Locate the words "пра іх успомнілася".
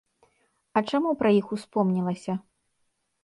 1.19-2.33